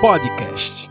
[0.00, 0.90] Podcast.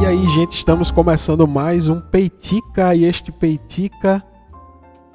[0.00, 4.24] E aí, gente, estamos começando mais um Peitica e este Peitica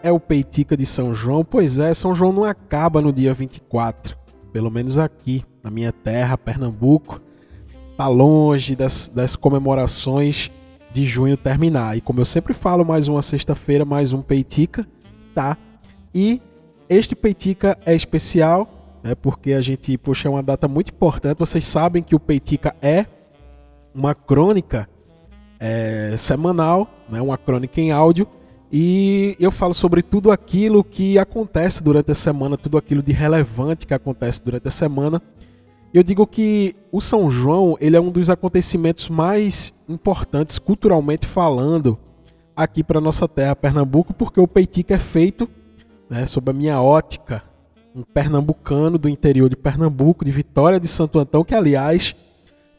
[0.04, 1.44] é o Peitica de São João.
[1.44, 4.16] Pois é, São João não acaba no dia 24,
[4.54, 7.22] pelo menos aqui na minha terra, Pernambuco.
[7.98, 10.52] Tá longe das, das comemorações
[10.92, 11.98] de junho terminar.
[11.98, 14.88] E como eu sempre falo, mais uma sexta-feira, mais um Peitica,
[15.34, 15.58] tá?
[16.14, 16.40] E
[16.88, 18.77] este Peitica é especial
[19.08, 21.40] né, porque a gente, poxa, é uma data muito importante.
[21.40, 23.06] Vocês sabem que o Peitica é
[23.96, 24.88] uma crônica
[25.58, 28.28] é, semanal, né, uma crônica em áudio,
[28.70, 33.88] e eu falo sobre tudo aquilo que acontece durante a semana, tudo aquilo de relevante
[33.88, 35.22] que acontece durante a semana.
[35.94, 41.98] Eu digo que o São João ele é um dos acontecimentos mais importantes culturalmente falando
[42.54, 45.48] aqui para nossa terra, Pernambuco, porque o Peitica é feito,
[46.10, 47.47] né, sob a minha ótica,
[47.98, 52.16] um pernambucano do interior de Pernambuco, de Vitória de Santo Antão, que aliás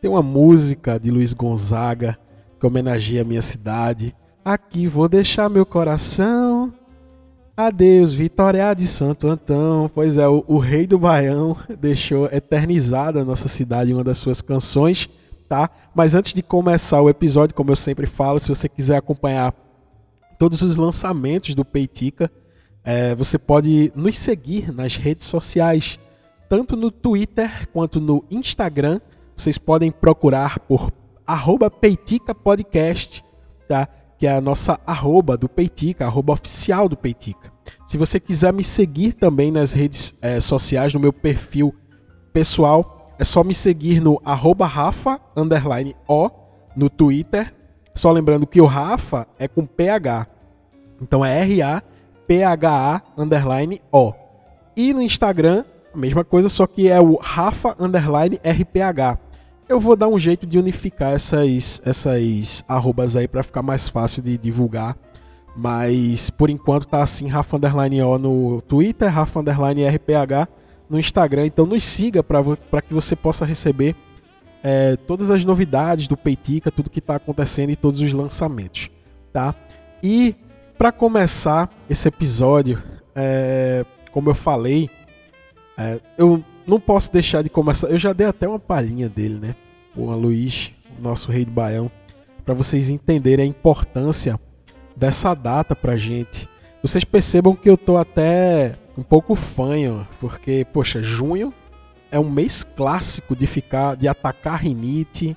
[0.00, 2.16] tem uma música de Luiz Gonzaga
[2.60, 4.14] que homenageia a minha cidade.
[4.44, 6.72] Aqui vou deixar meu coração.
[7.56, 9.90] Adeus, Vitória de Santo Antão.
[9.92, 14.18] Pois é, o, o rei do Baião deixou eternizada a nossa cidade em uma das
[14.18, 15.10] suas canções,
[15.48, 15.68] tá?
[15.92, 19.52] Mas antes de começar o episódio, como eu sempre falo, se você quiser acompanhar
[20.38, 22.30] todos os lançamentos do Peitica,
[22.84, 25.98] é, você pode nos seguir nas redes sociais,
[26.48, 29.00] tanto no Twitter quanto no Instagram.
[29.36, 30.90] Vocês podem procurar por
[31.26, 33.24] arroba Peitica Podcast,
[33.68, 33.88] tá?
[34.18, 37.52] que é a nossa arroba do Peitica, arroba oficial do Peitica.
[37.86, 41.74] Se você quiser me seguir também nas redes é, sociais, no meu perfil
[42.32, 46.30] pessoal, é só me seguir no arroba Rafa, underline O,
[46.74, 47.54] no Twitter.
[47.94, 50.26] Só lembrando que o Rafa é com PH.
[51.00, 51.82] Então é R-A
[52.28, 54.12] PHA underline O.
[54.76, 59.18] E no Instagram, a mesma coisa, só que é o Rafa underline RPH.
[59.68, 64.22] Eu vou dar um jeito de unificar essas, essas arrobas aí para ficar mais fácil
[64.22, 64.96] de divulgar.
[65.56, 70.48] Mas por enquanto tá assim, Rafa underline O no Twitter, Rafa underline RPH
[70.88, 71.46] no Instagram.
[71.46, 73.96] Então nos siga para que você possa receber
[74.62, 78.90] é, todas as novidades do Peitica, tudo que está acontecendo e todos os lançamentos,
[79.32, 79.54] tá?
[80.02, 80.36] E
[80.78, 82.80] para começar esse episódio,
[83.12, 84.88] é, como eu falei,
[85.76, 87.88] é, eu não posso deixar de começar.
[87.88, 89.56] Eu já dei até uma palhinha dele, né?
[89.96, 91.90] O Luiz, nosso rei do Baião,
[92.44, 94.38] para vocês entenderem a importância
[94.96, 96.48] dessa data pra gente.
[96.80, 101.52] Vocês percebam que eu tô até um pouco fanho, porque, poxa, junho
[102.10, 105.36] é um mês clássico de ficar, de atacar a rinite,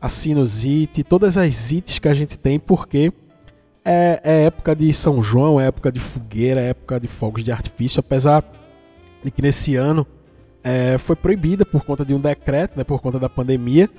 [0.00, 3.12] a sinusite, todas as ites que a gente tem, porque
[3.84, 7.50] é, é, época de São João, é época de fogueira, é época de fogos de
[7.50, 8.44] artifício, apesar
[9.22, 10.06] de que nesse ano
[10.62, 13.90] é, foi proibida por conta de um decreto, né, por conta da pandemia.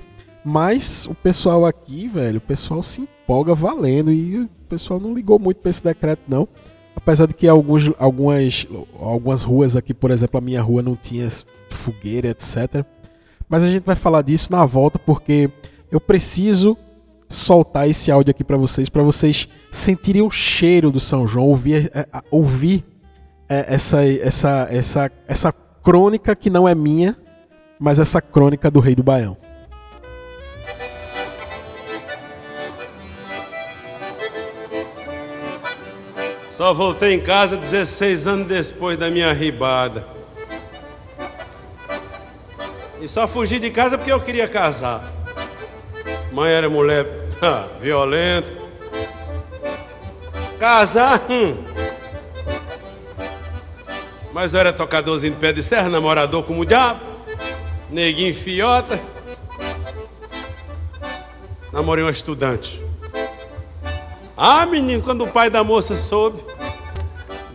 [0.46, 5.40] Mas o pessoal aqui, velho, o pessoal se empolga valendo e o pessoal não ligou
[5.40, 6.48] muito para esse decreto, não.
[6.96, 8.68] Apesar de que alguns, algumas,
[9.00, 11.28] algumas ruas aqui, por exemplo, a minha rua não tinha
[11.70, 12.86] fogueira, etc.
[13.48, 15.50] Mas a gente vai falar disso na volta porque
[15.92, 16.78] eu preciso
[17.34, 21.92] soltar esse áudio aqui para vocês, para vocês sentirem o cheiro do São João, ouvir,
[21.94, 22.86] é, ouvir
[23.50, 27.18] é, essa, essa, essa, essa crônica que não é minha,
[27.80, 29.36] mas essa crônica do Rei do Baião.
[36.52, 40.08] Só voltei em casa 16 anos depois da minha ribada.
[43.02, 45.12] E só fugi de casa porque eu queria casar.
[46.32, 47.23] Mãe era mulher
[47.80, 48.54] violento.
[50.60, 51.64] Casar, hum.
[54.32, 57.02] Mas era tocadorzinho de pé de serra, namorador como o diabo,
[57.90, 59.00] neguinho fiota.
[61.72, 62.82] Namorei uma estudante.
[64.36, 66.44] Ah, menino, quando o pai da moça soube,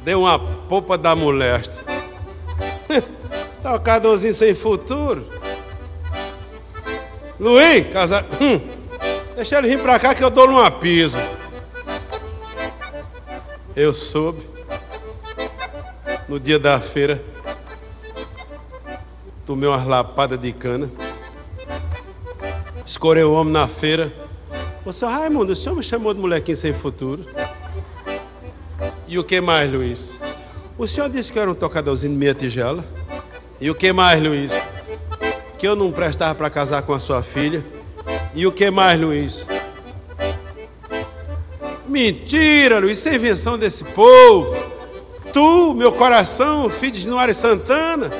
[0.05, 1.77] deu uma popa da molesta.
[3.63, 5.27] Tocadorzinho sem futuro.
[7.41, 8.25] Luiz, casar.
[8.41, 8.78] Hum.
[9.39, 11.17] Deixa ele vir pra cá que eu dou numa piso.
[13.77, 14.45] Eu soube.
[16.29, 17.23] No dia da feira.
[19.47, 20.91] Tomei umas lapadas de cana.
[22.85, 24.13] Escorei o homem na feira.
[24.85, 27.25] Ô seu Raimundo, o senhor me chamou de molequinho sem futuro.
[29.07, 30.19] E o que mais, Luiz?
[30.77, 32.85] O senhor disse que eu era um tocadorzinho de meia tigela.
[33.61, 34.51] E o que mais, Luiz?
[35.57, 37.78] Que eu não prestava para casar com a sua filha.
[38.39, 39.45] E o que mais, Luiz?
[41.89, 44.57] Mentira, Luiz, isso é invenção desse povo.
[45.33, 48.13] Tu, meu coração, filho de Januário Santana.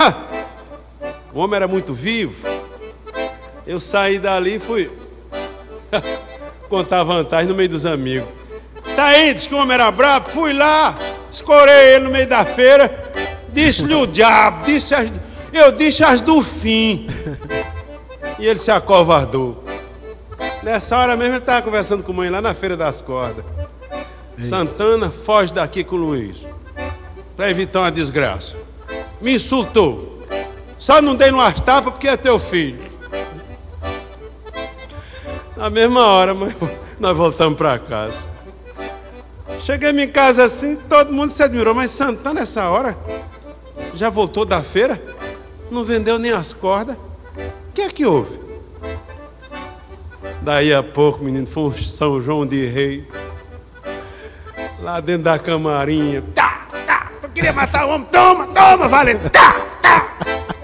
[0.00, 0.14] Ha!
[1.32, 2.34] O homem era muito vivo.
[3.64, 4.90] Eu saí dali e fui
[6.68, 8.28] contar vantagem no meio dos amigos.
[8.96, 10.28] Tá aí, disse que o homem era brabo.
[10.30, 10.98] Fui lá,
[11.30, 13.12] escorei ele no meio da feira.
[13.52, 15.08] Disse-lhe o diabo, disse as,
[15.52, 17.06] eu disse as do fim.
[18.44, 19.64] E ele se acovardou.
[20.62, 23.42] Nessa hora mesmo ele estava conversando com a mãe lá na Feira das Cordas.
[24.38, 26.44] Santana, foge daqui com o Luiz.
[27.38, 28.54] Para evitar uma desgraça.
[29.18, 30.20] Me insultou.
[30.76, 32.84] Só não dei umas tapas porque é teu filho.
[35.56, 36.34] Na mesma hora,
[37.00, 38.28] nós voltamos para casa.
[39.60, 42.94] Cheguei em casa assim, todo mundo se admirou, mas Santana, essa hora,
[43.94, 45.02] já voltou da feira?
[45.70, 46.94] Não vendeu nem as cordas?
[47.74, 48.38] O que é que houve?
[50.42, 53.04] Daí a pouco, menino, foi um São João de Rei.
[54.80, 56.22] Lá dentro da camarinha.
[56.36, 58.06] Tá, tá, tu queria matar o homem?
[58.12, 59.16] Toma, toma, vale.
[59.28, 60.08] Tá, tá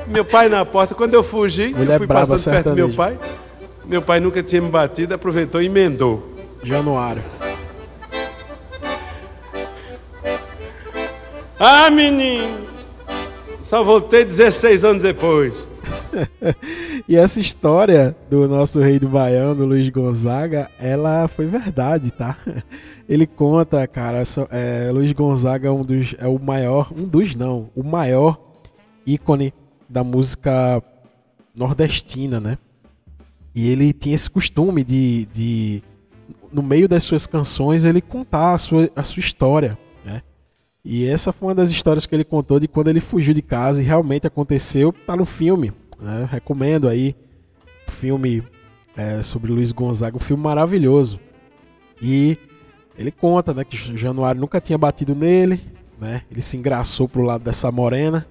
[0.06, 0.94] meu pai na porta.
[0.94, 3.18] Quando eu fugi, Mulher eu fui brava, passando perto do meu pai.
[3.84, 6.32] Meu pai nunca tinha me batido, aproveitou e emendou.
[6.62, 7.24] Januário.
[11.58, 12.68] Ah, menino!
[13.60, 15.68] Só voltei 16 anos depois.
[17.10, 22.38] e essa história do nosso rei do Baião, do Luiz Gonzaga, ela foi verdade, tá?
[23.08, 27.68] Ele conta, cara, é, Luiz Gonzaga é um dos, é o maior, um dos não,
[27.74, 28.40] o maior
[29.04, 29.52] ícone
[29.88, 30.80] da música
[31.52, 32.56] nordestina, né?
[33.56, 35.82] E ele tinha esse costume de, de
[36.52, 40.22] no meio das suas canções, ele contar a sua, a sua história, né?
[40.84, 43.82] E essa foi uma das histórias que ele contou de quando ele fugiu de casa
[43.82, 46.28] e realmente aconteceu, tá no filme, né?
[46.30, 47.14] Recomendo aí
[47.86, 48.42] o filme
[48.96, 51.18] é, sobre Luiz Gonzaga, um filme maravilhoso.
[52.00, 52.36] E
[52.96, 55.60] ele conta, né, que Januário nunca tinha batido nele,
[55.98, 56.22] né?
[56.30, 58.26] Ele se engraçou pro lado dessa morena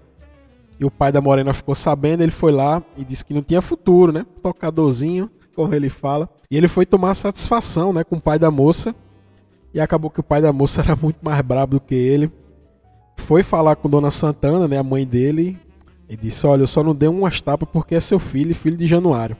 [0.79, 3.61] e o pai da Morena ficou sabendo, ele foi lá e disse que não tinha
[3.61, 4.25] futuro, né?
[4.41, 6.29] Tocadorzinho, como ele fala.
[6.49, 8.95] E ele foi tomar satisfação, né, com o pai da moça.
[9.73, 12.31] E acabou que o pai da moça era muito mais brabo do que ele.
[13.17, 15.59] Foi falar com Dona Santana, né, a mãe dele,
[16.09, 18.87] e disse: "Olha, eu só não dei umas tapas porque é seu filho, filho de
[18.87, 19.37] Januário.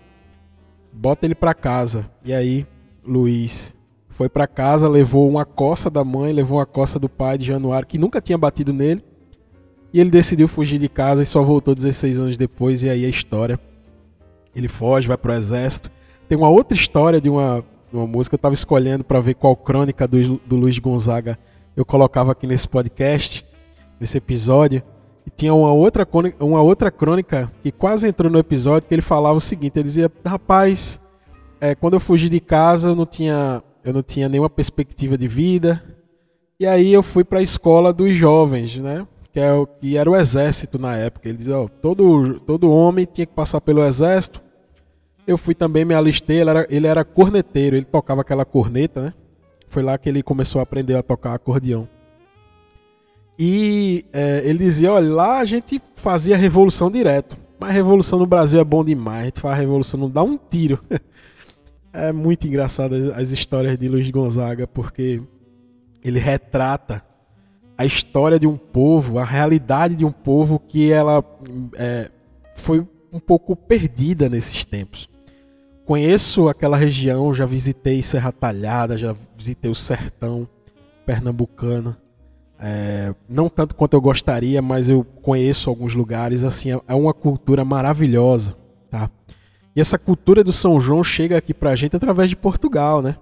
[0.94, 2.10] Bota ele para casa".
[2.24, 2.66] E aí,
[3.06, 3.76] Luiz
[4.10, 7.88] foi para casa, levou uma coça da mãe, levou uma coça do pai de Januário
[7.88, 9.04] que nunca tinha batido nele
[9.94, 13.10] e ele decidiu fugir de casa e só voltou 16 anos depois, e aí a
[13.10, 13.60] história.
[14.56, 15.90] Ele foge, vai pro exército.
[16.28, 20.08] Tem uma outra história de uma, uma música, eu estava escolhendo para ver qual crônica
[20.08, 21.38] do, do Luiz Gonzaga
[21.80, 23.46] eu colocava aqui nesse podcast,
[24.00, 24.84] nesse episódio.
[25.26, 26.08] E tinha uma outra,
[26.40, 30.12] uma outra crônica que quase entrou no episódio, que ele falava o seguinte, ele dizia,
[30.26, 31.00] rapaz,
[31.60, 35.28] é, quando eu fugi de casa eu não tinha, eu não tinha nenhuma perspectiva de
[35.28, 35.84] vida,
[36.60, 39.06] e aí eu fui para a escola dos jovens, né?
[39.32, 41.30] que, é o, que era o exército na época.
[41.30, 44.42] Ele dizia, todo, todo homem tinha que passar pelo exército.
[45.26, 49.14] Eu fui também, me alistei, ele era, ele era corneteiro, ele tocava aquela corneta, né?
[49.68, 51.88] Foi lá que ele começou a aprender a tocar acordeão.
[53.42, 57.38] E é, ele dizia, olha, lá a gente fazia revolução direto.
[57.58, 60.84] Mas revolução no Brasil é bom demais, a gente faz revolução, não dá um tiro.
[61.94, 65.22] é muito engraçado as, as histórias de Luiz Gonzaga, porque
[66.04, 67.02] ele retrata
[67.78, 71.24] a história de um povo, a realidade de um povo que ela
[71.78, 72.12] é,
[72.54, 75.10] foi um pouco perdida nesses tempos.
[75.86, 80.48] Conheço aquela região, já visitei Serra Talhada, já visitei o sertão
[81.06, 81.96] pernambucano.
[82.62, 86.44] É, não tanto quanto eu gostaria, mas eu conheço alguns lugares.
[86.44, 88.56] Assim, é uma cultura maravilhosa,
[88.90, 89.10] tá?
[89.76, 93.16] E essa cultura do São João chega aqui pra gente através de Portugal, né?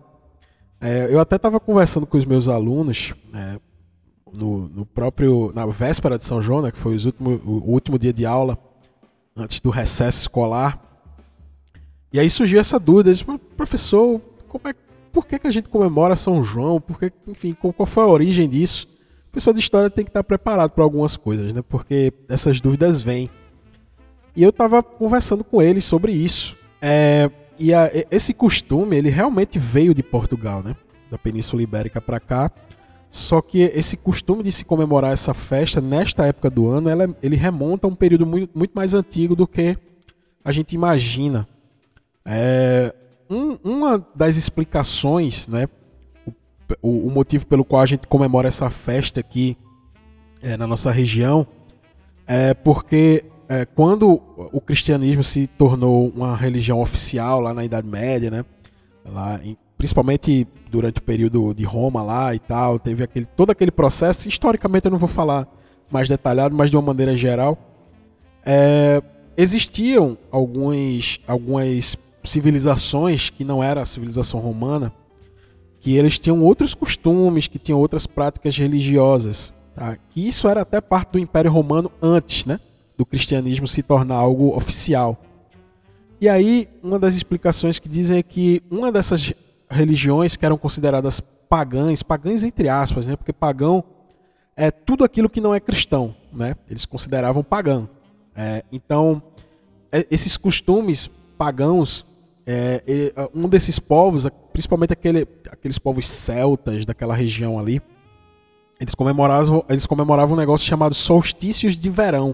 [0.80, 3.60] É, eu até estava conversando com os meus alunos, né,
[4.32, 8.14] no, no próprio na véspera de São João, né, que foi último, o último dia
[8.14, 8.58] de aula
[9.36, 10.80] antes do recesso escolar.
[12.14, 13.26] E aí surgiu essa dúvida, disse,
[13.56, 14.76] professor, como é,
[15.12, 16.80] por que, que a gente comemora São João?
[16.80, 18.88] Por que, enfim, qual foi a origem disso?
[19.30, 21.62] O pessoal de história tem que estar preparado para algumas coisas, né?
[21.62, 23.30] Porque essas dúvidas vêm.
[24.36, 26.56] E eu estava conversando com eles sobre isso.
[26.82, 27.30] É,
[27.60, 30.76] e a, esse costume, ele realmente veio de Portugal, né?
[31.10, 32.52] Da Península Ibérica para cá.
[33.10, 37.36] Só que esse costume de se comemorar essa festa nesta época do ano, ela, ele
[37.36, 39.78] remonta a um período muito, muito mais antigo do que
[40.44, 41.48] a gente imagina.
[42.26, 42.94] É,
[43.30, 45.68] um, uma das explicações, né,
[46.82, 49.58] o, o, motivo pelo qual a gente comemora essa festa aqui
[50.42, 51.48] é, na nossa região,
[52.26, 54.22] é porque é, quando
[54.52, 58.46] o cristianismo se tornou uma religião oficial lá na Idade Média, né,
[59.06, 63.72] lá em, principalmente durante o período de Roma lá e tal, teve aquele, todo aquele
[63.72, 64.28] processo.
[64.28, 65.48] Historicamente eu não vou falar
[65.90, 67.58] mais detalhado, mas de uma maneira geral.
[68.46, 69.02] É,
[69.38, 74.92] existiam alguns, algumas civilizações que não era a civilização romana,
[75.88, 79.54] que eles tinham outros costumes, que tinham outras práticas religiosas.
[79.74, 79.98] Tá?
[80.10, 82.60] Que isso era até parte do Império Romano antes né,
[82.98, 85.18] do cristianismo se tornar algo oficial.
[86.20, 89.34] E aí, uma das explicações que dizem é que uma dessas
[89.70, 93.82] religiões que eram consideradas pagãs, pagãs entre aspas, né, porque pagão
[94.58, 96.54] é tudo aquilo que não é cristão, né?
[96.70, 97.88] Eles consideravam pagão.
[98.36, 99.24] É, então,
[99.90, 102.06] é, esses costumes pagãos,
[102.48, 107.82] é, um desses povos, principalmente aquele, aqueles povos celtas daquela região ali,
[108.80, 112.34] eles comemoravam, eles comemoravam um negócio chamado solstícios de verão.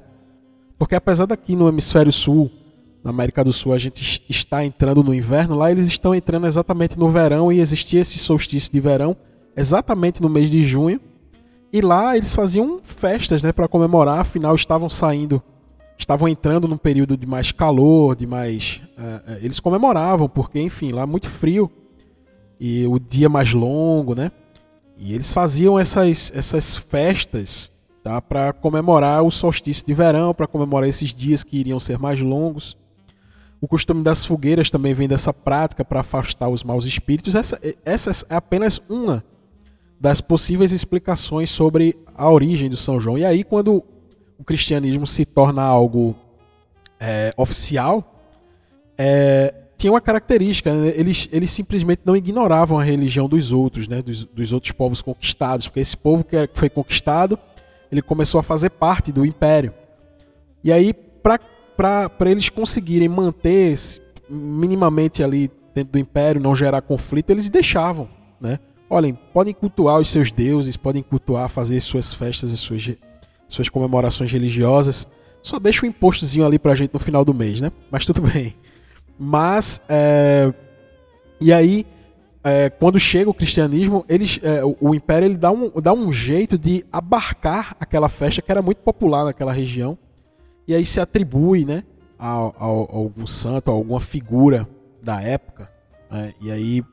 [0.77, 2.51] Porque apesar daqui no hemisfério sul,
[3.03, 6.97] na América do Sul, a gente está entrando no inverno, lá eles estão entrando exatamente
[6.97, 9.17] no verão e existia esse solstício de verão
[9.57, 11.01] exatamente no mês de junho.
[11.71, 15.41] E lá eles faziam festas, né, para comemorar, afinal estavam saindo,
[15.97, 21.05] estavam entrando num período de mais calor, de mais, uh, eles comemoravam porque, enfim, lá
[21.05, 21.71] muito frio
[22.59, 24.31] e o dia mais longo, né?
[24.97, 27.71] E eles faziam essas essas festas,
[28.03, 32.21] tá, para comemorar o solstício de verão, para comemorar esses dias que iriam ser mais
[32.21, 32.77] longos.
[33.59, 37.33] O costume das fogueiras também vem dessa prática para afastar os maus espíritos.
[37.33, 39.23] Essa, essa é apenas uma
[39.99, 43.17] das possíveis explicações sobre a origem do São João.
[43.17, 43.81] E aí, quando
[44.37, 46.15] o cristianismo se torna algo
[46.99, 48.13] é, oficial,
[48.97, 50.93] é, tinha uma característica, né?
[50.95, 54.01] eles, eles simplesmente não ignoravam a religião dos outros, né?
[54.01, 57.37] dos, dos outros povos conquistados, porque esse povo que foi conquistado,
[57.91, 59.73] ele começou a fazer parte do império.
[60.63, 63.77] E aí, para eles conseguirem manter
[64.29, 68.07] minimamente ali dentro do império, não gerar conflito, eles deixavam,
[68.39, 68.59] né?
[68.89, 72.91] Olhem, podem cultuar os seus deuses, podem cultuar, fazer suas festas e suas,
[73.53, 75.07] suas comemorações religiosas.
[75.41, 77.71] Só deixa um impostozinho ali pra gente no final do mês, né?
[77.91, 78.55] Mas tudo bem.
[79.17, 80.51] Mas, é...
[81.39, 81.85] e aí,
[82.43, 86.11] é, quando chega o cristianismo, eles, é, o, o, império ele dá um, dá um
[86.11, 89.97] jeito de abarcar aquela festa que era muito popular naquela região.
[90.67, 91.83] E aí se atribui, né,
[92.17, 94.67] a, a, a algum santo, a alguma figura
[95.01, 95.69] da época.
[96.09, 96.33] Né?
[96.41, 96.83] E aí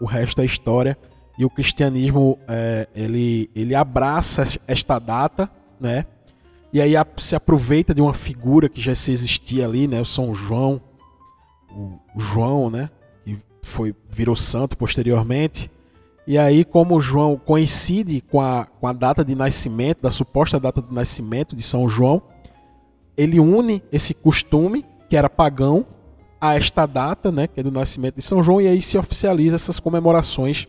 [0.00, 0.96] o resto é história
[1.38, 6.06] e o cristianismo é, ele, ele abraça esta data, né?
[6.72, 10.00] E aí se aproveita de uma figura que já se existia ali, né?
[10.00, 10.80] O São João,
[11.70, 12.90] o, João, né?
[13.24, 15.70] Que foi virou santo posteriormente.
[16.26, 20.80] E aí, como João coincide com a, com a data de nascimento, da suposta data
[20.80, 22.22] de nascimento de São João,
[23.16, 25.86] ele une esse costume, que era pagão,
[26.40, 29.56] a esta data, né, que é do nascimento de São João, e aí se oficializa
[29.56, 30.66] essas comemorações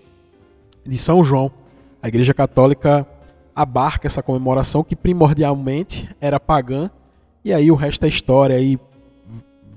[0.85, 1.51] de São João.
[2.01, 3.07] A Igreja Católica
[3.55, 6.89] abarca essa comemoração que primordialmente era pagã.
[7.43, 8.55] E aí o resto da história.
[8.55, 8.77] Aí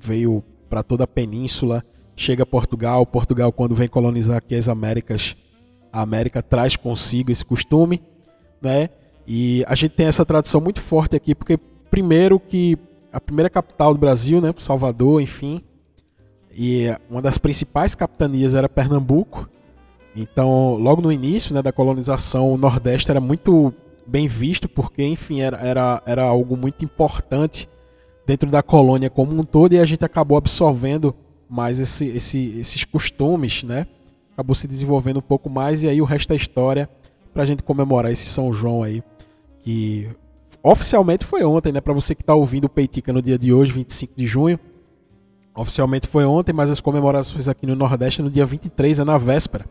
[0.00, 1.84] veio para toda a península,
[2.16, 5.36] chega a Portugal, Portugal quando vem colonizar aqui as Américas,
[5.92, 8.02] a América traz consigo esse costume,
[8.60, 8.90] né?
[9.26, 11.58] E a gente tem essa tradição muito forte aqui porque
[11.90, 12.76] primeiro que
[13.12, 15.62] a primeira capital do Brasil, né, Salvador, enfim,
[16.60, 19.48] e uma das principais capitanias era Pernambuco.
[20.16, 23.72] Então, logo no início né, da colonização, o Nordeste era muito
[24.06, 27.68] bem visto, porque, enfim, era, era, era algo muito importante
[28.26, 31.14] dentro da colônia como um todo, e a gente acabou absorvendo
[31.48, 33.86] mais esse, esse, esses costumes, né?
[34.32, 36.88] Acabou se desenvolvendo um pouco mais, e aí o resto da história
[37.32, 39.02] para a gente comemorar esse São João aí,
[39.60, 40.08] que
[40.62, 41.80] oficialmente foi ontem, né?
[41.80, 44.58] Para você que está ouvindo o Peitica no dia de hoje, 25 de junho.
[45.54, 49.18] Oficialmente foi ontem, mas as comemorações aqui no Nordeste é no dia 23, é na
[49.18, 49.64] véspera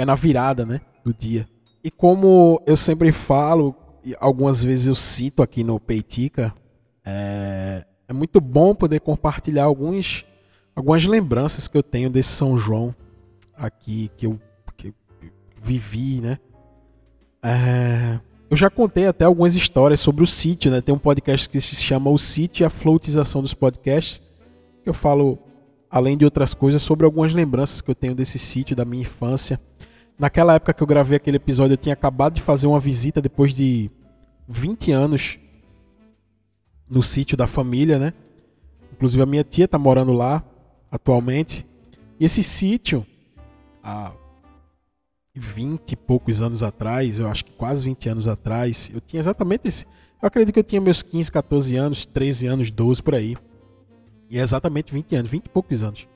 [0.00, 1.48] é na virada, né, do dia.
[1.82, 6.54] E como eu sempre falo, e algumas vezes eu cito aqui no Peitica,
[7.04, 10.24] é, é muito bom poder compartilhar alguns,
[10.74, 12.94] algumas lembranças que eu tenho desse São João
[13.56, 14.40] aqui, que eu,
[14.76, 14.94] que eu
[15.62, 16.38] vivi, né.
[17.42, 20.80] É, eu já contei até algumas histórias sobre o sítio, né?
[20.80, 24.20] Tem um podcast que se chama O Sítio e a Floatização dos Podcasts,
[24.82, 25.38] que eu falo,
[25.88, 29.60] além de outras coisas, sobre algumas lembranças que eu tenho desse sítio, da minha infância.
[30.20, 33.54] Naquela época que eu gravei aquele episódio, eu tinha acabado de fazer uma visita depois
[33.54, 33.90] de
[34.46, 35.38] 20 anos
[36.86, 38.12] no sítio da família, né?
[38.92, 40.44] Inclusive a minha tia tá morando lá
[40.92, 41.64] atualmente.
[42.18, 43.06] E esse sítio,
[43.82, 44.12] há
[45.34, 49.68] 20 e poucos anos atrás, eu acho que quase 20 anos atrás, eu tinha exatamente
[49.68, 49.86] esse.
[50.20, 53.38] Eu acredito que eu tinha meus 15, 14 anos, 13 anos, 12 por aí.
[54.28, 56.06] E é exatamente 20 anos, 20 e poucos anos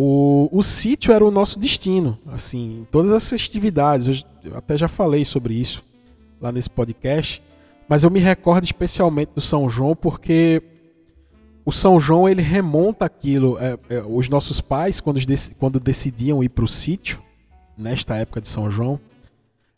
[0.00, 5.24] o, o sítio era o nosso destino, assim, todas as festividades, eu até já falei
[5.24, 5.84] sobre isso
[6.40, 7.42] lá nesse podcast,
[7.88, 10.62] mas eu me recordo especialmente do São João porque
[11.64, 13.58] o São João ele remonta aquilo.
[13.58, 15.18] É, é, os nossos pais, quando,
[15.58, 17.20] quando decidiam ir para o sítio,
[17.76, 19.00] nesta época de São João,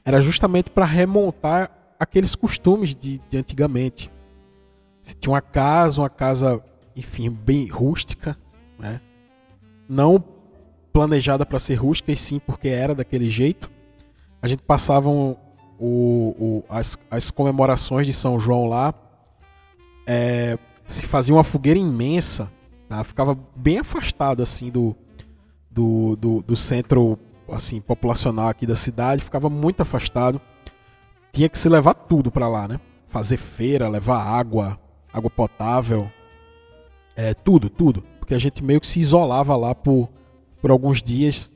[0.05, 4.11] era justamente para remontar aqueles costumes de, de antigamente.
[5.01, 6.63] Se tinha uma casa, uma casa,
[6.95, 8.37] enfim, bem rústica,
[8.79, 9.01] né?
[9.91, 10.23] Não
[10.93, 13.69] planejada para ser rústica, e sim porque era daquele jeito.
[14.41, 15.37] A gente passava o,
[15.81, 18.95] o, as, as comemorações de São João lá,
[20.07, 20.57] é,
[20.87, 22.51] se fazia uma fogueira imensa,
[22.89, 23.03] tá?
[23.03, 24.95] ficava bem afastado assim do,
[25.69, 27.19] do, do, do centro
[27.51, 30.41] assim populacional aqui da cidade, ficava muito afastado.
[31.33, 32.81] Tinha que se levar tudo para lá, né?
[33.09, 34.79] Fazer feira, levar água,
[35.13, 36.11] água potável,
[37.17, 38.05] é, tudo, tudo.
[38.31, 40.09] Porque a gente meio que se isolava lá por,
[40.63, 41.51] por alguns dias.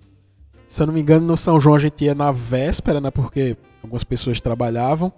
[0.66, 3.12] Se eu não me engano, no São João a gente ia na véspera, né?
[3.12, 5.12] Porque algumas pessoas trabalhavam.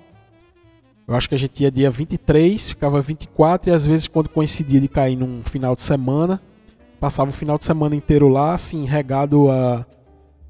[1.09, 4.79] Eu acho que a gente ia dia 23, ficava 24 e às vezes quando coincidia
[4.79, 6.43] de cair num final de semana,
[7.01, 9.87] passava o final de semana inteiro lá, assim, regado a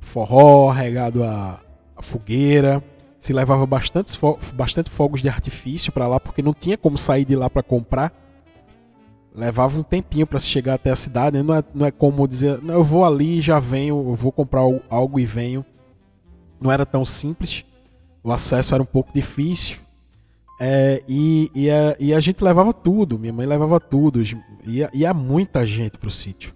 [0.00, 1.60] forró, regado a,
[1.96, 2.82] a fogueira.
[3.20, 7.24] Se levava bastante, fo bastante fogos de artifício para lá, porque não tinha como sair
[7.24, 8.25] de lá para comprar.
[9.36, 11.36] Levava um tempinho para se chegar até a cidade.
[11.36, 11.42] Né?
[11.42, 15.20] Não, é, não é como dizer, eu vou ali, já venho, eu vou comprar algo
[15.20, 15.62] e venho.
[16.58, 17.62] Não era tão simples.
[18.24, 19.78] O acesso era um pouco difícil.
[20.58, 24.22] É, e, e, a, e, a, gente levava tudo, minha mãe levava tudo.
[24.64, 26.54] Ia, ia muita gente pro sítio.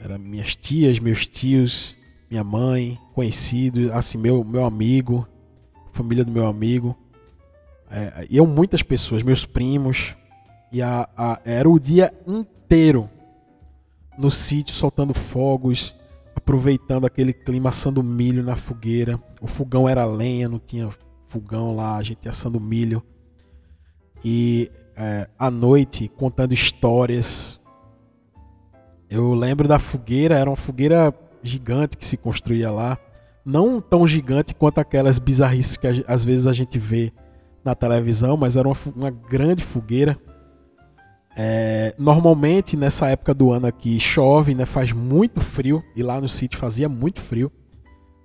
[0.00, 1.94] Era minhas tias, meus tios,
[2.30, 5.28] minha mãe, conhecido, assim, meu, meu amigo,
[5.92, 6.96] família do meu amigo.
[7.90, 10.16] É, iam muitas pessoas, meus primos.
[10.74, 13.08] E a, a, era o dia inteiro
[14.18, 15.94] no sítio soltando fogos,
[16.34, 19.22] aproveitando aquele clima, assando milho na fogueira.
[19.40, 20.90] O fogão era lenha, não tinha
[21.28, 23.00] fogão lá, a gente assando milho.
[24.24, 27.60] E é, à noite contando histórias.
[29.08, 32.98] Eu lembro da fogueira, era uma fogueira gigante que se construía lá.
[33.44, 37.12] Não tão gigante quanto aquelas bizarrices que às vezes a gente vê
[37.64, 40.18] na televisão, mas era uma, uma grande fogueira.
[41.36, 46.28] É, normalmente nessa época do ano aqui chove, né, faz muito frio e lá no
[46.28, 47.50] sítio fazia muito frio.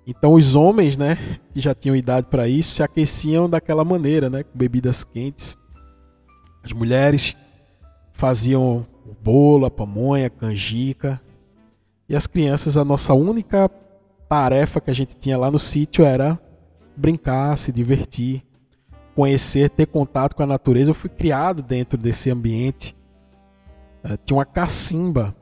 [0.05, 1.17] Então os homens, né,
[1.53, 5.57] que já tinham idade para isso, se aqueciam daquela maneira, né, com bebidas quentes.
[6.63, 7.35] As mulheres
[8.13, 11.21] faziam o bolo, a pamonha, canjica,
[12.07, 13.69] e as crianças, a nossa única
[14.27, 16.39] tarefa que a gente tinha lá no sítio era
[16.95, 18.43] brincar, se divertir,
[19.15, 20.89] conhecer, ter contato com a natureza.
[20.89, 22.95] Eu fui criado dentro desse ambiente.
[24.03, 25.35] É, tinha uma cacimba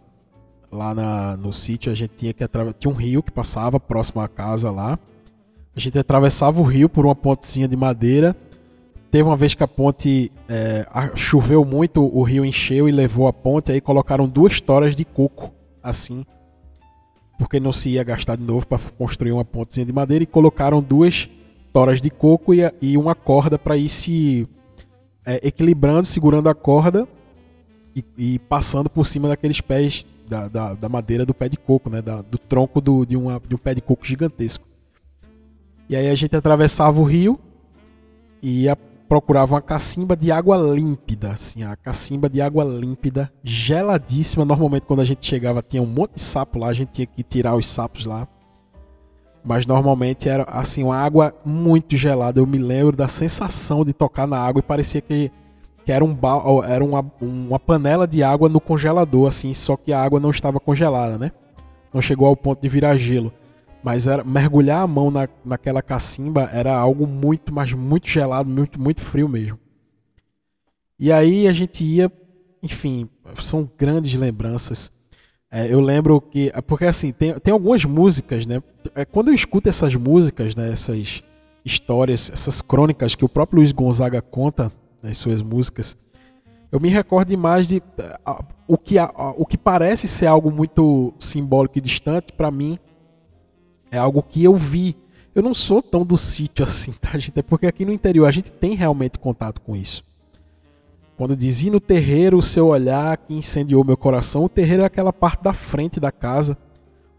[0.72, 1.92] lá na, no sítio.
[1.92, 2.44] A gente tinha que
[2.78, 4.98] tinha um rio que passava próximo à casa lá.
[5.76, 8.36] A gente atravessava o rio por uma pontezinha de madeira.
[9.12, 13.34] Teve uma vez que a ponte é, choveu muito, o rio encheu e levou a
[13.34, 13.72] ponte.
[13.72, 16.26] Aí colocaram duas toras de coco assim
[17.38, 20.82] porque não se ia gastar de novo para construir uma pontezinha de madeira e colocaram
[20.82, 21.30] duas
[21.72, 24.48] toras de coco e, e uma corda para ir se
[25.26, 27.08] é, equilibrando, segurando a corda
[27.98, 31.90] e, e, passando por cima daqueles pés da, da, da madeira do pé de coco,
[31.90, 34.66] né, da, do tronco do, de, uma, de um pé de coco gigantesco.
[35.90, 37.40] E aí a gente atravessava o rio
[38.42, 44.44] e ia procurava uma cacimba de água límpida, assim, a cacimba de água límpida, geladíssima.
[44.44, 47.24] Normalmente quando a gente chegava tinha um monte de sapo lá, a gente tinha que
[47.24, 48.28] tirar os sapos lá.
[49.44, 52.40] Mas normalmente era assim uma água muito gelada.
[52.40, 55.32] Eu me lembro da sensação de tocar na água e parecia que,
[55.88, 56.18] que era, um
[56.68, 60.60] era uma, uma panela de água no congelador, assim, só que a água não estava
[60.60, 61.32] congelada, né?
[61.94, 63.32] Não chegou ao ponto de virar gelo.
[63.82, 68.78] Mas era, mergulhar a mão na, naquela cacimba era algo muito, mas muito gelado, muito,
[68.78, 69.58] muito frio mesmo.
[71.00, 72.12] E aí a gente ia,
[72.62, 73.08] enfim,
[73.40, 74.92] são grandes lembranças.
[75.50, 76.52] É, eu lembro que.
[76.68, 78.62] Porque assim, tem, tem algumas músicas, né?
[78.94, 81.24] É, quando eu escuto essas músicas, né, essas
[81.64, 84.70] histórias, essas crônicas que o próprio Luiz Gonzaga conta
[85.08, 85.96] nas suas músicas,
[86.72, 87.78] eu me recordo demais de.
[87.78, 92.78] Uh, o, que, uh, o que parece ser algo muito simbólico e distante, para mim,
[93.90, 94.96] é algo que eu vi.
[95.34, 97.40] Eu não sou tão do sítio assim, tá, gente?
[97.40, 100.04] É porque aqui no interior a gente tem realmente contato com isso.
[101.16, 105.14] Quando dizia no terreiro o seu olhar que incendiou meu coração, o terreiro é aquela
[105.14, 106.58] parte da frente da casa,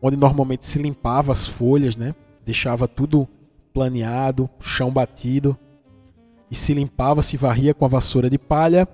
[0.00, 2.14] onde normalmente se limpava as folhas, né?
[2.44, 3.26] Deixava tudo
[3.72, 5.58] planeado, chão batido,
[6.50, 8.88] e se limpava, se varria com a vassoura de palha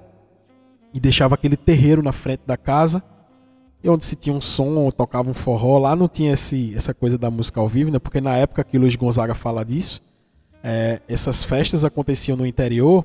[0.93, 3.03] e deixava aquele terreiro na frente da casa
[3.85, 7.19] e onde se tinha um som, tocava um forró, lá não tinha esse, essa coisa
[7.19, 7.99] da música ao vivo, né?
[7.99, 10.03] Porque na época que Luiz Gonzaga fala disso,
[10.63, 13.05] é, essas festas aconteciam no interior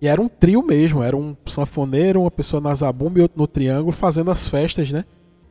[0.00, 3.48] E era um trio mesmo, era um sanfoneiro, uma pessoa na zabumba e outro no
[3.48, 5.04] triângulo fazendo as festas, né?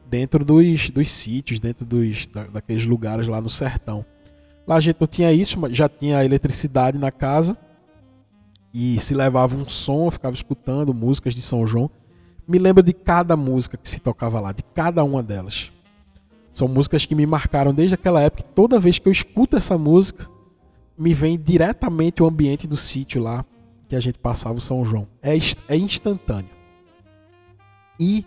[0.10, 4.06] Dentro dos, dos sítios, dentro dos, da, daqueles lugares lá no sertão.
[4.65, 7.58] Lá a gente não tinha isso, mas já tinha eletricidade na casa.
[8.74, 11.90] E se levava um som, ficava escutando músicas de São João.
[12.48, 15.72] Me lembro de cada música que se tocava lá, de cada uma delas.
[16.52, 18.44] São músicas que me marcaram desde aquela época.
[18.56, 20.28] Toda vez que eu escuto essa música,
[20.98, 23.46] me vem diretamente o ambiente do sítio lá
[23.88, 25.08] que a gente passava o São João.
[25.22, 25.32] É,
[25.68, 26.50] é instantâneo.
[28.00, 28.26] E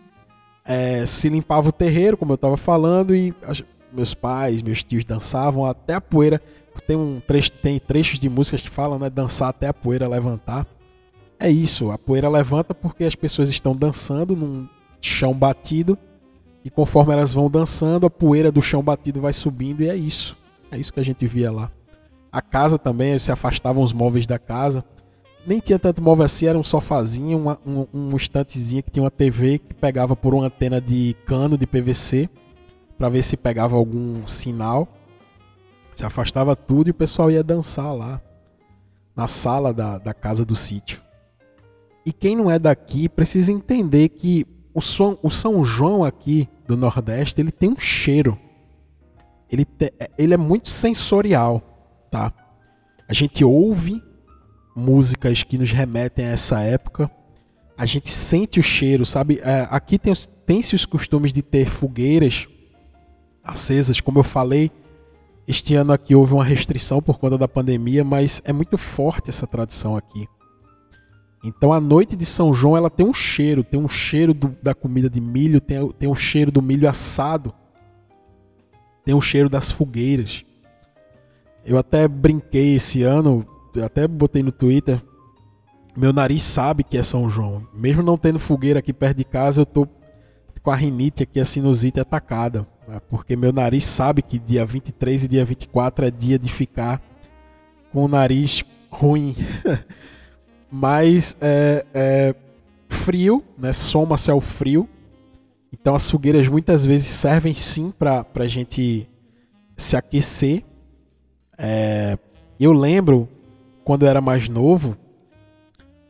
[0.64, 3.34] é, se limpava o terreiro, como eu estava falando, e
[3.92, 6.40] meus pais, meus tios dançavam até a poeira.
[6.82, 9.08] Tem, um trecho, tem trechos de músicas que falam, né?
[9.10, 10.66] Dançar até a poeira levantar.
[11.38, 14.68] É isso, a poeira levanta porque as pessoas estão dançando num
[15.00, 15.98] chão batido.
[16.64, 20.36] E conforme elas vão dançando, a poeira do chão batido vai subindo e é isso.
[20.70, 21.70] É isso que a gente via lá.
[22.32, 24.84] A casa também, se afastavam os móveis da casa.
[25.46, 29.10] Nem tinha tanto móvel assim, era um sofazinho, uma, um, um estantezinho que tinha uma
[29.10, 32.30] TV que pegava por uma antena de cano de PVC
[32.96, 34.88] para ver se pegava algum sinal.
[35.94, 38.20] Se afastava tudo e o pessoal ia dançar lá
[39.14, 41.00] na sala da, da casa do sítio.
[42.04, 46.76] E quem não é daqui precisa entender que o, som, o São João aqui do
[46.76, 48.38] Nordeste ele tem um cheiro.
[49.50, 51.62] Ele, te, ele é muito sensorial,
[52.10, 52.32] tá?
[53.08, 54.02] A gente ouve
[54.74, 57.10] músicas que nos remetem a essa época.
[57.76, 59.40] A gente sente o cheiro, sabe?
[59.42, 62.46] É, aqui tem-se tem os costumes de ter fogueiras
[63.42, 64.70] acesas, como eu falei.
[65.46, 69.46] Este ano aqui houve uma restrição por conta da pandemia, mas é muito forte essa
[69.46, 70.26] tradição aqui.
[71.44, 74.74] Então a noite de São João ela tem um cheiro, tem um cheiro do, da
[74.74, 77.52] comida de milho, tem, tem um cheiro do milho assado,
[79.04, 80.46] tem um cheiro das fogueiras.
[81.62, 83.46] Eu até brinquei esse ano,
[83.84, 85.02] até botei no Twitter.
[85.94, 87.66] Meu nariz sabe que é São João.
[87.74, 89.86] Mesmo não tendo fogueira aqui perto de casa, eu tô
[90.62, 92.66] com a rinite aqui, a sinusite atacada.
[92.86, 93.00] Né?
[93.08, 97.00] Porque meu nariz sabe que dia 23 e dia 24 é dia de ficar
[97.92, 99.34] com o nariz ruim.
[100.70, 102.34] Mas é, é
[102.88, 103.72] frio, né?
[103.72, 104.88] Soma-se ao frio.
[105.72, 109.08] Então as fogueiras muitas vezes servem sim para a gente
[109.76, 110.64] se aquecer.
[111.58, 112.18] É,
[112.58, 113.28] eu lembro
[113.84, 114.96] quando eu era mais novo,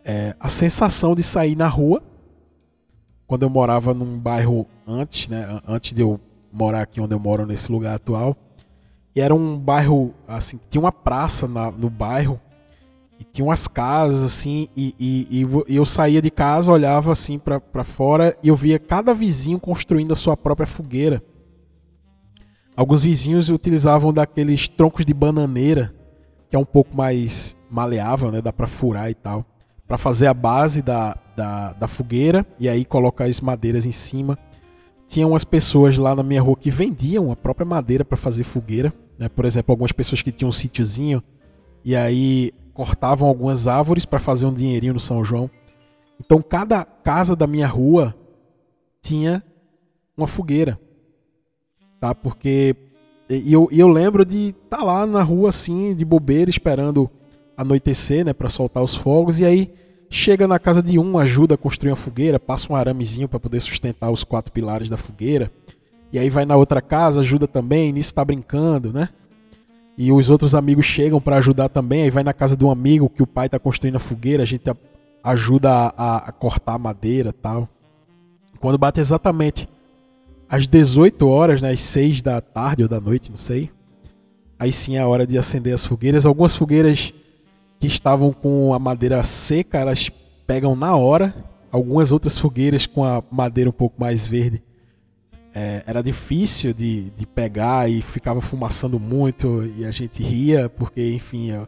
[0.04, 2.02] é, a sensação de sair na rua,
[3.26, 6.20] quando eu morava num bairro antes, né, antes de eu
[6.54, 8.36] morar aqui onde eu moro nesse lugar atual,
[9.14, 12.40] e era um bairro assim, tinha uma praça na, no bairro
[13.18, 17.84] e tinha umas casas assim e, e, e eu saía de casa, olhava assim para
[17.84, 21.22] fora e eu via cada vizinho construindo a sua própria fogueira.
[22.76, 25.94] Alguns vizinhos utilizavam daqueles troncos de bananeira,
[26.50, 28.42] que é um pouco mais maleável, né?
[28.42, 29.44] Dá para furar e tal.
[29.86, 34.36] Para fazer a base da, da, da, fogueira e aí colocar as madeiras em cima.
[35.14, 38.92] Tinha umas pessoas lá na minha rua que vendiam a própria madeira para fazer fogueira.
[39.16, 39.28] Né?
[39.28, 41.22] Por exemplo, algumas pessoas que tinham um sítiozinho
[41.84, 45.48] e aí cortavam algumas árvores para fazer um dinheirinho no São João.
[46.18, 48.12] Então cada casa da minha rua
[49.00, 49.40] tinha
[50.16, 50.80] uma fogueira.
[52.00, 52.12] Tá?
[52.12, 52.74] Porque
[53.30, 57.08] e eu, eu lembro de estar tá lá na rua assim, de bobeira, esperando
[57.56, 59.72] anoitecer, né, para soltar os fogos e aí
[60.08, 63.60] chega na casa de um, ajuda a construir uma fogueira, passa um aramezinho para poder
[63.60, 65.50] sustentar os quatro pilares da fogueira.
[66.12, 69.08] E aí vai na outra casa, ajuda também, nisso está brincando, né?
[69.96, 73.08] E os outros amigos chegam para ajudar também, aí vai na casa de um amigo
[73.08, 74.64] que o pai está construindo a fogueira, a gente
[75.22, 77.68] ajuda a, a cortar a madeira, tal.
[78.60, 79.68] Quando bate exatamente
[80.48, 83.70] às 18 horas, né, às 6 da tarde ou da noite, não sei.
[84.58, 86.24] Aí sim é a hora de acender as fogueiras.
[86.26, 87.12] Algumas fogueiras
[87.84, 90.10] que estavam com a madeira seca, elas
[90.46, 91.34] pegam na hora.
[91.70, 94.62] Algumas outras fogueiras com a madeira um pouco mais verde.
[95.54, 101.12] É, era difícil de, de pegar e ficava fumaçando muito e a gente ria porque,
[101.12, 101.66] enfim, ó,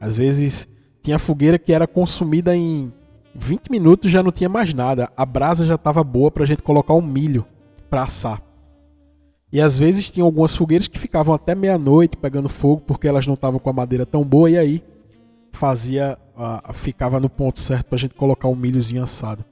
[0.00, 0.68] às vezes
[1.02, 2.92] tinha fogueira que era consumida em
[3.34, 5.10] 20 minutos já não tinha mais nada.
[5.16, 7.44] A brasa já estava boa para a gente colocar o um milho
[7.90, 8.40] para assar.
[9.52, 13.34] E às vezes tinha algumas fogueiras que ficavam até meia-noite pegando fogo porque elas não
[13.34, 14.82] estavam com a madeira tão boa e aí
[15.52, 19.44] fazia, uh, ficava no ponto certo para a gente colocar o milhozinho assado.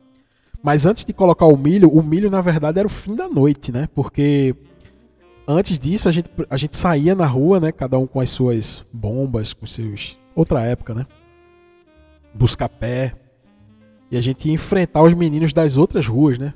[0.63, 3.71] Mas antes de colocar o milho, o milho na verdade era o fim da noite,
[3.71, 3.89] né?
[3.95, 4.55] Porque
[5.47, 7.71] antes disso a gente, a gente saía na rua, né?
[7.71, 10.19] Cada um com as suas bombas, com seus.
[10.35, 11.07] Outra época, né?
[12.35, 13.15] Buscar pé.
[14.11, 16.53] E a gente ia enfrentar os meninos das outras ruas, né?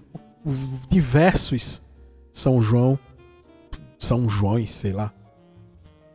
[0.88, 1.82] Diversos
[2.32, 2.98] São João.
[3.98, 5.12] São Joões, sei lá.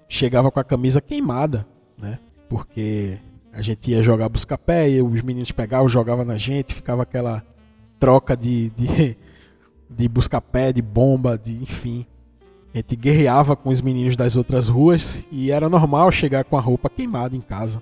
[0.10, 2.20] Chegava com a camisa queimada, né?
[2.56, 3.18] Porque
[3.52, 7.42] A gente ia jogar busca-pé e os meninos pegavam, jogavam na gente, ficava aquela
[8.00, 9.18] troca de, de,
[9.90, 12.06] de busca-pé, de bomba, de enfim.
[12.74, 16.60] A gente guerreava com os meninos das outras ruas e era normal chegar com a
[16.60, 17.82] roupa queimada em casa.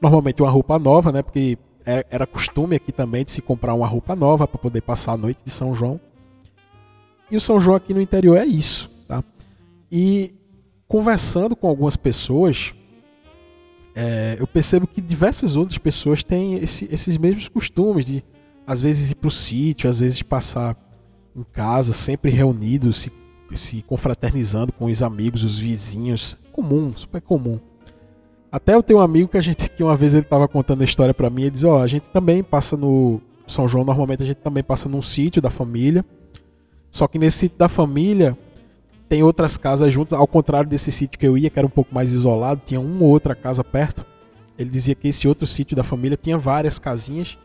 [0.00, 1.22] Normalmente uma roupa nova, né?
[1.22, 5.16] Porque era costume aqui também de se comprar uma roupa nova para poder passar a
[5.16, 6.00] noite de São João.
[7.30, 9.22] E o São João aqui no interior é isso, tá?
[9.90, 10.34] E
[10.88, 12.74] conversando com algumas pessoas,
[13.98, 18.22] é, eu percebo que diversas outras pessoas têm esse, esses mesmos costumes de
[18.66, 20.76] às vezes ir para o sítio, às vezes passar
[21.34, 23.12] em casa, sempre reunidos, se,
[23.54, 26.36] se confraternizando com os amigos, os vizinhos.
[26.52, 27.58] Comum, super comum.
[28.52, 30.84] Até eu tenho um amigo que a gente que uma vez ele estava contando a
[30.84, 34.22] história para mim, ele diz: "Ó, oh, a gente também passa no São João, normalmente
[34.22, 36.04] a gente também passa num sítio da família.
[36.90, 38.36] Só que nesse sítio da família
[39.08, 41.94] tem outras casas juntas, ao contrário desse sítio que eu ia, que era um pouco
[41.94, 44.04] mais isolado, tinha uma ou outra casa perto.
[44.58, 47.38] Ele dizia que esse outro sítio da família tinha várias casinhas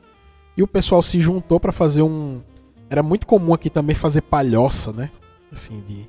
[0.55, 2.41] e o pessoal se juntou para fazer um.
[2.89, 5.11] Era muito comum aqui também fazer palhoça, né?
[5.51, 6.07] Assim, de.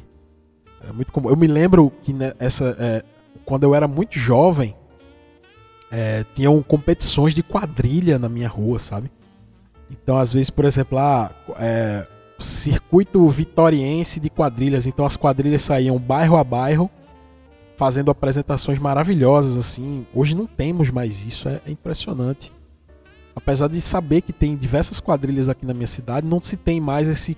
[0.82, 1.28] Era muito comum.
[1.28, 3.04] Eu me lembro que essa, é,
[3.44, 4.74] quando eu era muito jovem,
[5.90, 9.10] é, tinham competições de quadrilha na minha rua, sabe?
[9.90, 12.06] Então, às vezes, por exemplo, lá, é,
[12.42, 14.87] circuito vitoriense de quadrilhas.
[14.87, 16.90] Então, as quadrilhas saíam bairro a bairro,
[17.76, 20.07] fazendo apresentações maravilhosas, assim.
[20.14, 22.52] Hoje não temos mais isso, é, impressionante.
[23.35, 27.09] Apesar de saber que tem diversas quadrilhas aqui na minha cidade, não se tem mais
[27.09, 27.37] esse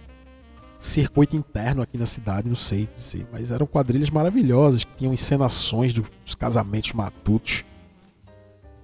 [0.78, 5.94] circuito interno aqui na cidade, não sei dizer, mas eram quadrilhas maravilhosas que tinham encenações
[5.94, 7.64] dos casamentos matutos,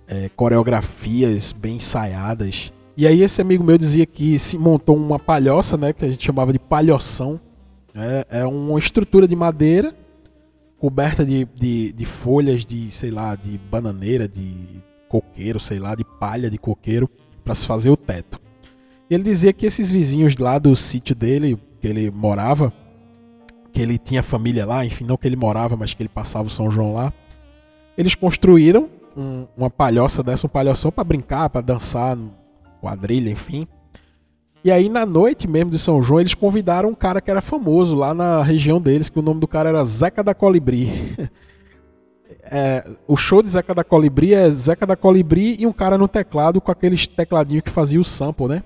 [0.07, 2.73] é, coreografias bem ensaiadas.
[3.01, 6.23] E aí esse amigo meu dizia que se montou uma palhoça, né, que a gente
[6.23, 7.41] chamava de palhoção.
[7.95, 9.97] É, é uma estrutura de madeira
[10.79, 16.05] coberta de, de, de folhas de, sei lá, de bananeira, de coqueiro, sei lá, de
[16.05, 17.09] palha de coqueiro
[17.43, 18.39] para se fazer o teto.
[19.09, 22.71] Ele dizia que esses vizinhos lá do sítio dele, que ele morava,
[23.73, 26.51] que ele tinha família lá, enfim, não que ele morava, mas que ele passava o
[26.51, 27.11] São João lá,
[27.97, 32.15] eles construíram um, uma palhoça dessa, um palhoção para brincar, para dançar,
[32.81, 33.67] quadrilha, enfim.
[34.63, 37.97] E aí na noite mesmo de São João, eles convidaram um cara que era famoso
[37.97, 40.91] lá na região deles, que o nome do cara era Zeca da Colibri.
[42.45, 46.07] é, o show de Zeca da Colibri é Zeca da Colibri e um cara no
[46.07, 48.63] teclado com aqueles tecladinhos que fazia o sample, né?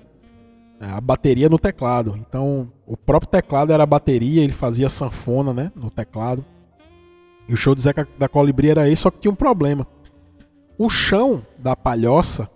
[0.79, 2.15] É, a bateria no teclado.
[2.17, 5.71] Então, o próprio teclado era a bateria, ele fazia sanfona, né?
[5.75, 6.43] No teclado.
[7.47, 9.87] E o show de Zeca da Colibri era esse, só que tinha um problema.
[10.77, 12.49] O chão da palhoça,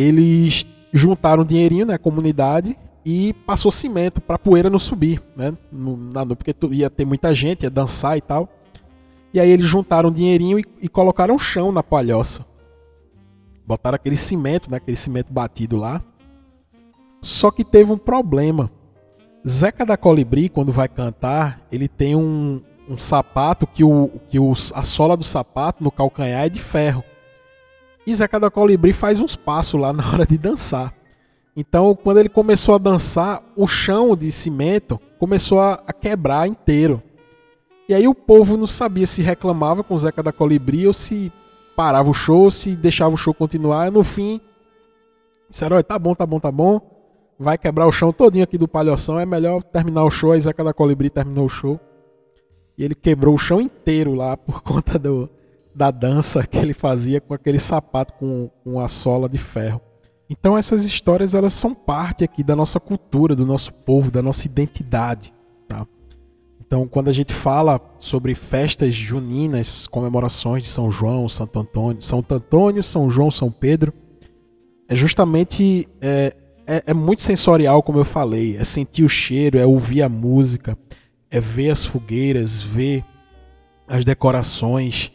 [0.00, 5.56] eles juntaram dinheirinho na né, comunidade e passou cimento para poeira não subir, né?
[5.72, 8.48] Na, porque ia ter muita gente, ia dançar e tal.
[9.34, 12.46] E aí eles juntaram dinheirinho e, e colocaram chão na palhoça.
[13.66, 14.76] Botaram aquele cimento, né?
[14.76, 16.00] Aquele cimento batido lá.
[17.20, 18.70] Só que teve um problema.
[19.46, 24.52] Zeca da Colibri, quando vai cantar, ele tem um, um sapato que, o, que o,
[24.74, 27.02] a sola do sapato no calcanhar é de ferro.
[28.08, 30.94] E Zeca da Colibri faz uns passos lá na hora de dançar.
[31.54, 37.02] Então, quando ele começou a dançar, o chão de cimento começou a, quebrar inteiro.
[37.86, 41.30] E aí o povo não sabia se reclamava com Zeca da Colibri ou se
[41.76, 43.88] parava o show, se deixava o show continuar.
[43.88, 44.40] E no fim,
[45.50, 46.80] disseram: tá bom, tá bom, tá bom.
[47.38, 49.20] Vai quebrar o chão todinho aqui do palhoção.
[49.20, 50.32] É melhor terminar o show.
[50.32, 51.78] Aí Zeca da Colibri terminou o show.
[52.78, 55.28] E ele quebrou o chão inteiro lá por conta do,
[55.78, 59.80] da dança que ele fazia com aquele sapato com, com a sola de ferro.
[60.28, 64.46] Então essas histórias elas são parte aqui da nossa cultura, do nosso povo, da nossa
[64.46, 65.32] identidade.
[65.66, 65.86] Tá?
[66.60, 72.22] Então, quando a gente fala sobre festas juninas, comemorações de São João, Santo Antônio, São
[72.30, 73.90] Antônio, São João, São Pedro,
[74.86, 76.34] é justamente é,
[76.66, 78.56] é, é, muito sensorial, como eu falei.
[78.58, 80.76] É sentir o cheiro, é ouvir a música,
[81.30, 83.02] é ver as fogueiras, ver
[83.86, 85.10] as decorações.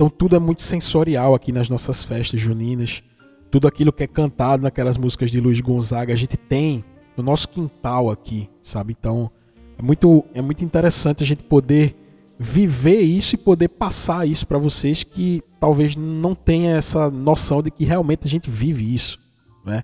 [0.00, 3.02] Então, tudo é muito sensorial aqui nas nossas festas juninas.
[3.50, 6.82] Tudo aquilo que é cantado naquelas músicas de Luiz Gonzaga, a gente tem
[7.14, 8.96] no nosso quintal aqui, sabe?
[8.98, 9.30] Então
[9.76, 11.94] é muito, é muito interessante a gente poder
[12.38, 17.70] viver isso e poder passar isso para vocês que talvez não tenha essa noção de
[17.70, 19.18] que realmente a gente vive isso,
[19.66, 19.82] né?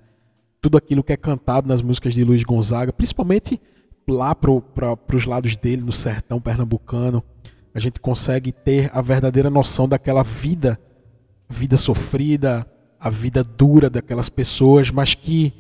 [0.62, 3.61] Tudo aquilo que é cantado nas músicas de Luiz Gonzaga, principalmente
[4.09, 4.50] lá para
[5.14, 7.22] os lados dele, no sertão pernambucano,
[7.76, 10.80] a gente consegue ter a verdadeira noção daquela vida,
[11.46, 12.66] vida sofrida,
[12.98, 15.52] a vida dura daquelas pessoas, mas que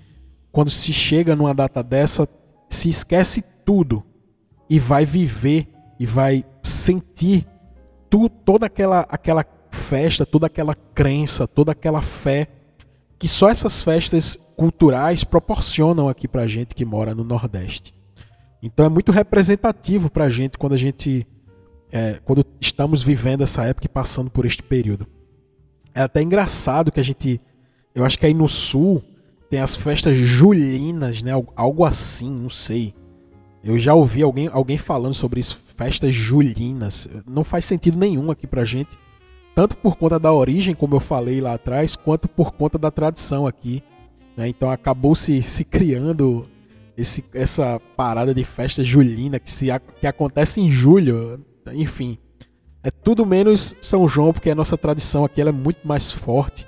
[0.50, 2.26] quando se chega numa data dessa,
[2.70, 4.02] se esquece tudo
[4.66, 5.68] e vai viver
[6.00, 7.46] e vai sentir
[8.08, 12.48] tu, toda aquela, aquela festa, toda aquela crença, toda aquela fé
[13.18, 17.94] que só essas festas culturais proporcionam aqui pra gente que mora no Nordeste.
[18.62, 21.26] Então é muito representativo pra gente quando a gente
[21.90, 25.06] é, quando estamos vivendo essa época e passando por este período.
[25.94, 27.40] É até engraçado que a gente,
[27.94, 29.02] eu acho que aí no sul
[29.48, 31.32] tem as festas julinas, né?
[31.54, 32.92] Algo assim, não sei.
[33.62, 37.08] Eu já ouvi alguém, alguém falando sobre isso, festas julinas.
[37.28, 38.98] Não faz sentido nenhum aqui pra gente,
[39.54, 43.46] tanto por conta da origem, como eu falei lá atrás, quanto por conta da tradição
[43.46, 43.82] aqui.
[44.36, 44.48] Né?
[44.48, 46.46] Então acabou se, se criando
[46.96, 49.68] esse, essa parada de festa julina que, se,
[50.00, 51.40] que acontece em julho
[51.74, 52.18] enfim.
[52.82, 56.66] É tudo menos São João, porque a nossa tradição aqui é muito mais forte,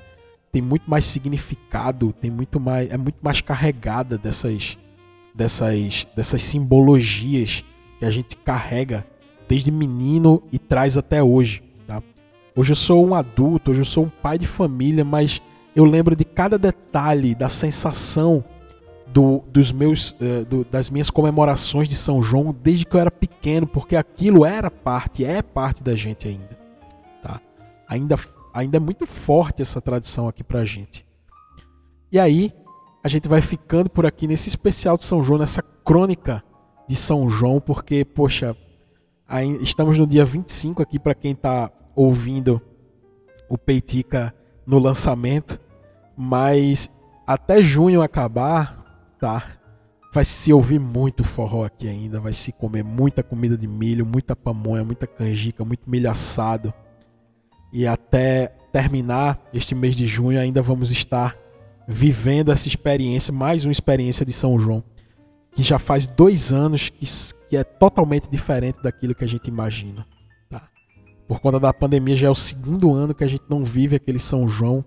[0.51, 4.77] tem muito mais significado, tem muito mais, é muito mais carregada dessas,
[5.35, 7.65] dessas, dessas simbologias
[7.99, 9.07] que a gente carrega
[9.49, 11.63] desde menino e traz até hoje.
[11.87, 12.03] Tá?
[12.57, 15.41] Hoje eu sou um adulto, hoje eu sou um pai de família, mas
[15.77, 18.45] eu lembro de cada detalhe, da sensação
[19.13, 23.11] do, dos meus, uh, do, das minhas comemorações de São João desde que eu era
[23.11, 26.59] pequeno, porque aquilo era parte, é parte da gente ainda.
[27.23, 27.41] Tá?
[27.89, 28.17] Ainda,
[28.53, 31.07] ainda é muito forte essa tradição aqui pra gente.
[32.11, 32.53] E aí,
[33.03, 36.43] a gente vai ficando por aqui nesse especial de São João, nessa crônica
[36.89, 38.57] de São João, porque, poxa,
[39.61, 42.61] estamos no dia 25 aqui para quem está ouvindo
[43.49, 44.35] o Peitica
[44.67, 45.61] no lançamento,
[46.17, 46.91] mas
[47.27, 48.88] até junho acabar,
[49.19, 49.45] tá?
[50.13, 54.35] Vai se ouvir muito forró aqui ainda, vai se comer muita comida de milho, muita
[54.35, 56.73] pamonha, muita canjica, muito milho assado.
[57.73, 61.37] E até terminar este mês de junho ainda vamos estar
[61.87, 64.83] vivendo essa experiência, mais uma experiência de São João,
[65.53, 67.07] que já faz dois anos que,
[67.49, 70.07] que é totalmente diferente daquilo que a gente imagina.
[70.49, 70.69] Tá?
[71.27, 74.19] Por conta da pandemia já é o segundo ano que a gente não vive aquele
[74.19, 74.85] São João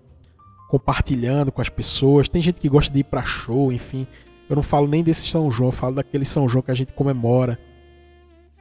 [0.72, 2.30] compartilhando com as pessoas.
[2.30, 4.06] Tem gente que gosta de ir para show, enfim.
[4.48, 7.58] Eu não falo nem desse São João, falo daquele São João que a gente comemora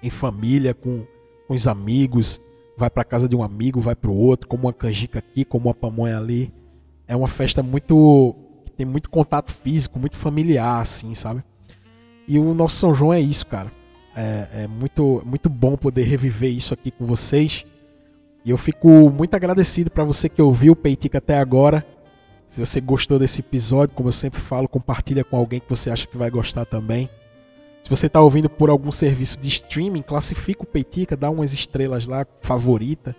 [0.04, 1.06] em família, com,
[1.48, 2.42] com os amigos.
[2.76, 5.70] Vai para casa de um amigo, vai para o outro, como uma canjica aqui, como
[5.70, 6.54] uma pamonha ali.
[7.08, 8.36] É uma festa muito.
[8.76, 11.42] tem muito contato físico, muito familiar, assim, sabe?
[12.28, 13.72] E o nosso São João é isso, cara.
[14.14, 17.66] É, é muito, muito bom poder reviver isso aqui com vocês.
[18.44, 21.86] E eu fico muito agradecido para você que ouviu o Peitica até agora.
[22.52, 26.06] Se você gostou desse episódio, como eu sempre falo, compartilha com alguém que você acha
[26.06, 27.10] que vai gostar também.
[27.82, 32.06] Se você está ouvindo por algum serviço de streaming, classifica o Peitica, dá umas estrelas
[32.06, 33.16] lá, favorita,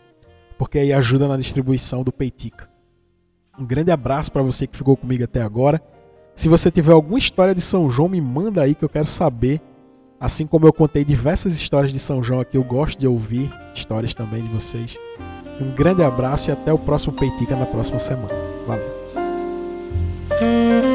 [0.58, 2.68] porque aí ajuda na distribuição do Peitica.
[3.58, 5.82] Um grande abraço para você que ficou comigo até agora.
[6.34, 9.62] Se você tiver alguma história de São João, me manda aí que eu quero saber.
[10.20, 14.14] Assim como eu contei diversas histórias de São João aqui, eu gosto de ouvir histórias
[14.14, 14.98] também de vocês.
[15.58, 18.28] Um grande abraço e até o próximo Peitica na próxima semana.
[18.66, 19.01] Valeu!
[20.28, 20.91] Thank you.